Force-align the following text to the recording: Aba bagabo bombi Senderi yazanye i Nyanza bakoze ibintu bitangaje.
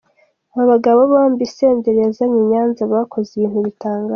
Aba 0.53 0.63
bagabo 0.71 0.99
bombi 1.11 1.43
Senderi 1.55 1.99
yazanye 2.05 2.37
i 2.41 2.47
Nyanza 2.51 2.81
bakoze 2.93 3.29
ibintu 3.33 3.59
bitangaje. 3.67 4.09